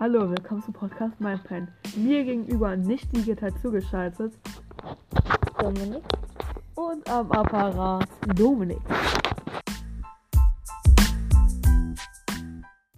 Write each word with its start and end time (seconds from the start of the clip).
Hallo, 0.00 0.30
willkommen 0.30 0.62
zum 0.62 0.74
Podcast 0.74 1.14
Mein 1.18 1.42
Pen. 1.42 1.66
Mir 1.96 2.22
gegenüber 2.22 2.76
nicht 2.76 3.12
digital 3.16 3.52
zugeschaltet 3.60 4.32
Dominik. 5.58 6.04
und 6.76 7.10
am 7.10 7.32
Apparat 7.32 8.08
Dominik. 8.36 8.78